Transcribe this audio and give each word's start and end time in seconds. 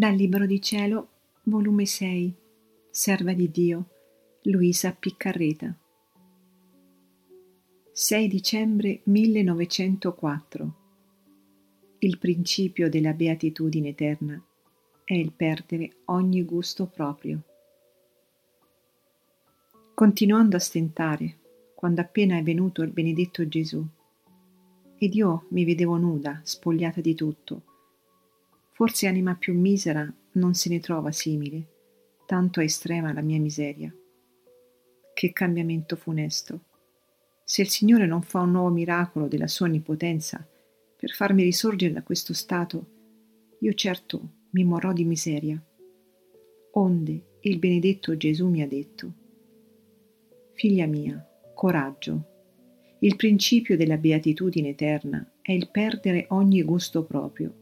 Dal 0.00 0.14
Libro 0.14 0.46
di 0.46 0.62
Cielo, 0.62 1.08
volume 1.42 1.84
6, 1.84 2.34
Serva 2.90 3.34
di 3.34 3.50
Dio, 3.50 3.88
Luisa 4.44 4.96
Piccarreta. 4.98 5.76
6 7.92 8.28
dicembre 8.28 9.00
1904. 9.02 10.74
Il 11.98 12.16
principio 12.16 12.88
della 12.88 13.12
beatitudine 13.12 13.88
eterna 13.88 14.42
è 15.04 15.12
il 15.12 15.32
perdere 15.32 15.96
ogni 16.06 16.44
gusto 16.44 16.86
proprio. 16.86 17.42
Continuando 19.92 20.56
a 20.56 20.60
stentare, 20.60 21.36
quando 21.74 22.00
appena 22.00 22.38
è 22.38 22.42
venuto 22.42 22.80
il 22.80 22.90
benedetto 22.90 23.46
Gesù, 23.46 23.86
ed 24.96 25.14
io 25.14 25.44
mi 25.50 25.66
vedevo 25.66 25.98
nuda, 25.98 26.40
spogliata 26.42 27.02
di 27.02 27.14
tutto, 27.14 27.64
Forse 28.80 29.06
anima 29.06 29.34
più 29.34 29.52
misera 29.52 30.10
non 30.32 30.54
se 30.54 30.70
ne 30.70 30.80
trova 30.80 31.12
simile, 31.12 31.66
tanto 32.24 32.60
è 32.60 32.64
estrema 32.64 33.12
la 33.12 33.20
mia 33.20 33.38
miseria. 33.38 33.94
Che 35.12 35.32
cambiamento 35.34 35.96
funesto! 35.96 36.64
Se 37.44 37.60
il 37.60 37.68
Signore 37.68 38.06
non 38.06 38.22
fa 38.22 38.40
un 38.40 38.52
nuovo 38.52 38.70
miracolo 38.70 39.28
della 39.28 39.48
sua 39.48 39.66
onnipotenza 39.66 40.42
per 40.96 41.10
farmi 41.10 41.42
risorgere 41.42 41.92
da 41.92 42.02
questo 42.02 42.32
stato, 42.32 42.86
io 43.58 43.74
certo 43.74 44.46
mi 44.52 44.64
morrò 44.64 44.94
di 44.94 45.04
miseria. 45.04 45.62
Onde 46.72 47.36
il 47.40 47.58
benedetto 47.58 48.16
Gesù 48.16 48.48
mi 48.48 48.62
ha 48.62 48.66
detto, 48.66 49.12
Figlia 50.54 50.86
mia, 50.86 51.22
coraggio, 51.54 52.96
il 53.00 53.14
principio 53.16 53.76
della 53.76 53.98
beatitudine 53.98 54.70
eterna 54.70 55.34
è 55.42 55.52
il 55.52 55.68
perdere 55.70 56.24
ogni 56.30 56.62
gusto 56.62 57.04
proprio 57.04 57.59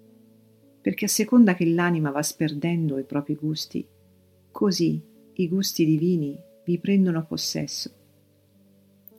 perché 0.89 1.05
a 1.05 1.09
seconda 1.09 1.55
che 1.55 1.67
l'anima 1.67 2.11
va 2.11 2.23
sperdendo 2.23 2.99
i 2.99 3.05
propri 3.05 3.35
gusti, 3.35 3.87
così 4.51 4.99
i 5.35 5.47
gusti 5.47 5.85
divini 5.85 6.35
vi 6.65 6.79
prendono 6.79 7.27
possesso. 7.27 7.91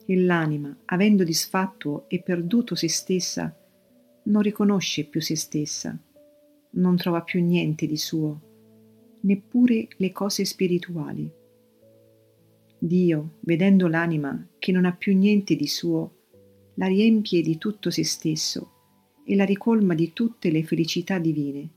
E 0.04 0.20
l'anima, 0.20 0.76
avendo 0.86 1.22
disfatto 1.22 2.06
e 2.08 2.22
perduto 2.22 2.74
se 2.74 2.88
stessa, 2.88 3.56
non 4.24 4.42
riconosce 4.42 5.04
più 5.04 5.20
se 5.20 5.36
stessa, 5.36 5.96
non 6.70 6.96
trova 6.96 7.22
più 7.22 7.40
niente 7.40 7.86
di 7.86 7.96
suo, 7.96 8.40
neppure 9.20 9.86
le 9.96 10.10
cose 10.10 10.44
spirituali. 10.44 11.30
Dio, 12.80 13.34
vedendo 13.42 13.86
l'anima 13.86 14.44
che 14.58 14.72
non 14.72 14.86
ha 14.86 14.92
più 14.92 15.16
niente 15.16 15.54
di 15.54 15.68
suo, 15.68 16.16
la 16.74 16.88
riempie 16.88 17.42
di 17.42 17.58
tutto 17.58 17.90
se 17.90 18.02
stesso 18.02 18.72
e 19.30 19.36
la 19.36 19.44
ricolma 19.44 19.94
di 19.94 20.12
tutte 20.12 20.50
le 20.50 20.64
felicità 20.64 21.20
divine. 21.20 21.68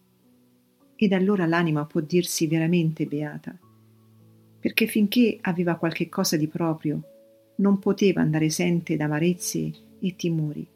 Ed 0.96 1.14
allora 1.14 1.46
l'anima 1.46 1.86
può 1.86 2.02
dirsi 2.02 2.48
veramente 2.48 3.06
beata, 3.06 3.56
perché 4.60 4.88
finché 4.88 5.38
aveva 5.40 5.76
qualche 5.76 6.10
cosa 6.10 6.36
di 6.36 6.48
proprio, 6.48 7.04
non 7.58 7.78
poteva 7.78 8.22
andare 8.22 8.46
esente 8.46 8.96
d'amarezze 8.96 9.72
e 10.00 10.16
timori, 10.16 10.68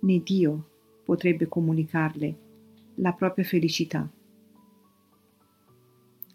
né 0.00 0.22
Dio 0.24 0.68
potrebbe 1.04 1.48
comunicarle 1.48 2.38
la 2.94 3.12
propria 3.12 3.44
felicità. 3.44 4.10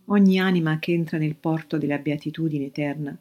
Ogni 0.05 0.39
anima 0.39 0.77
che 0.77 0.93
entra 0.93 1.17
nel 1.17 1.37
porto 1.37 1.79
della 1.79 1.97
beatitudine 1.97 2.65
eterna 2.65 3.19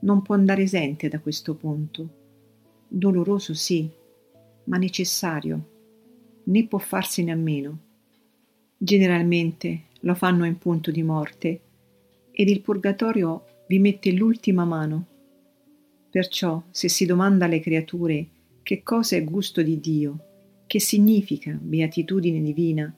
non 0.00 0.22
può 0.22 0.34
andare 0.34 0.62
esente 0.62 1.08
da 1.08 1.20
questo 1.20 1.54
punto. 1.54 2.08
Doloroso 2.88 3.52
sì, 3.52 3.98
ma 4.70 4.78
necessario, 4.78 6.42
né 6.44 6.66
può 6.66 6.78
farsene 6.78 7.32
a 7.32 7.36
meno. 7.36 7.78
Generalmente 8.78 9.86
lo 10.02 10.14
fanno 10.14 10.46
in 10.46 10.58
punto 10.58 10.92
di 10.92 11.02
morte 11.02 11.60
ed 12.30 12.48
il 12.48 12.60
purgatorio 12.60 13.64
vi 13.66 13.80
mette 13.80 14.12
l'ultima 14.12 14.64
mano. 14.64 15.06
Perciò, 16.08 16.62
se 16.70 16.88
si 16.88 17.04
domanda 17.04 17.44
alle 17.44 17.58
creature 17.58 18.26
che 18.62 18.82
cosa 18.84 19.16
è 19.16 19.24
gusto 19.24 19.60
di 19.60 19.80
Dio, 19.80 20.18
che 20.68 20.78
significa 20.78 21.58
beatitudine 21.60 22.40
divina, 22.40 22.94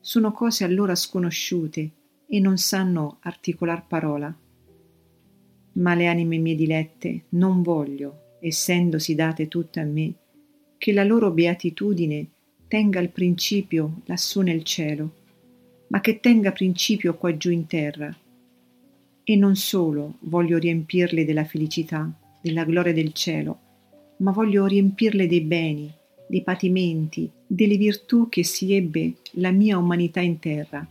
sono 0.00 0.30
cose 0.30 0.62
allora 0.62 0.94
sconosciute 0.94 1.90
e 2.28 2.38
non 2.38 2.56
sanno 2.56 3.18
articolar 3.22 3.84
parola. 3.86 4.34
Ma 5.72 5.94
le 5.94 6.06
anime 6.06 6.38
mie 6.38 6.54
dilette 6.54 7.24
non 7.30 7.62
voglio, 7.62 8.36
essendosi 8.40 9.16
date 9.16 9.48
tutte 9.48 9.80
a 9.80 9.84
me, 9.84 10.14
che 10.86 10.92
la 10.92 11.02
loro 11.02 11.32
beatitudine 11.32 12.28
tenga 12.68 13.00
il 13.00 13.08
principio 13.08 14.02
lassù 14.04 14.42
nel 14.42 14.62
cielo, 14.62 15.14
ma 15.88 16.00
che 16.00 16.20
tenga 16.20 16.52
principio 16.52 17.16
qua 17.16 17.36
giù 17.36 17.50
in 17.50 17.66
terra. 17.66 18.16
E 19.24 19.34
non 19.34 19.56
solo 19.56 20.18
voglio 20.20 20.58
riempirle 20.58 21.24
della 21.24 21.44
felicità, 21.44 22.08
della 22.40 22.64
gloria 22.64 22.92
del 22.92 23.12
cielo, 23.14 23.58
ma 24.18 24.30
voglio 24.30 24.64
riempirle 24.64 25.26
dei 25.26 25.40
beni, 25.40 25.92
dei 26.28 26.44
patimenti, 26.44 27.28
delle 27.44 27.76
virtù 27.76 28.28
che 28.28 28.44
si 28.44 28.72
ebbe 28.72 29.14
la 29.32 29.50
mia 29.50 29.78
umanità 29.78 30.20
in 30.20 30.38
terra. 30.38 30.88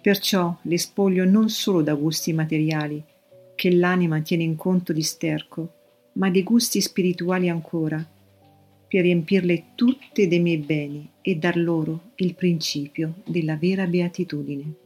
Perciò 0.00 0.56
le 0.62 0.78
spoglio 0.78 1.24
non 1.24 1.48
solo 1.48 1.82
da 1.82 1.94
gusti 1.94 2.32
materiali, 2.32 3.02
che 3.56 3.72
l'anima 3.72 4.20
tiene 4.20 4.44
in 4.44 4.54
conto 4.54 4.92
di 4.92 5.02
sterco, 5.02 5.72
ma 6.12 6.30
dei 6.30 6.44
gusti 6.44 6.80
spirituali 6.80 7.48
ancora, 7.48 8.12
per 8.94 9.02
riempirle 9.02 9.72
tutte 9.74 10.28
dei 10.28 10.38
miei 10.38 10.58
beni 10.58 11.08
e 11.20 11.34
dar 11.34 11.56
loro 11.56 12.12
il 12.14 12.36
principio 12.36 13.14
della 13.26 13.56
vera 13.56 13.88
beatitudine. 13.88 14.83